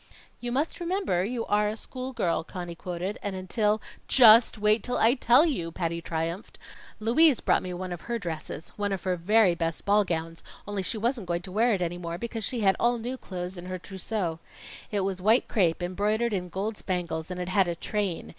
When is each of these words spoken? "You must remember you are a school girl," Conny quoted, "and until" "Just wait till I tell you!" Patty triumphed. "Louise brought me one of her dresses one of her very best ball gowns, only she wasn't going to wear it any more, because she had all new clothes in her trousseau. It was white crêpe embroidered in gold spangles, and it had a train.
"You 0.39 0.51
must 0.51 0.79
remember 0.79 1.23
you 1.23 1.45
are 1.45 1.67
a 1.69 1.77
school 1.77 2.11
girl," 2.11 2.43
Conny 2.43 2.73
quoted, 2.73 3.19
"and 3.21 3.35
until" 3.35 3.79
"Just 4.21 4.57
wait 4.57 4.81
till 4.81 4.97
I 4.97 5.13
tell 5.13 5.45
you!" 5.45 5.71
Patty 5.71 6.01
triumphed. 6.01 6.57
"Louise 6.99 7.39
brought 7.39 7.61
me 7.61 7.71
one 7.71 7.91
of 7.93 8.01
her 8.01 8.17
dresses 8.17 8.69
one 8.77 8.91
of 8.91 9.03
her 9.03 9.15
very 9.15 9.53
best 9.53 9.85
ball 9.85 10.03
gowns, 10.03 10.41
only 10.67 10.81
she 10.81 10.97
wasn't 10.97 11.27
going 11.27 11.43
to 11.43 11.51
wear 11.51 11.75
it 11.75 11.83
any 11.83 11.99
more, 11.99 12.17
because 12.17 12.43
she 12.43 12.61
had 12.61 12.75
all 12.79 12.97
new 12.97 13.15
clothes 13.15 13.59
in 13.59 13.67
her 13.67 13.77
trousseau. 13.77 14.39
It 14.89 15.01
was 15.01 15.21
white 15.21 15.47
crêpe 15.47 15.83
embroidered 15.83 16.33
in 16.33 16.49
gold 16.49 16.77
spangles, 16.77 17.29
and 17.29 17.39
it 17.39 17.49
had 17.49 17.67
a 17.67 17.75
train. 17.75 18.29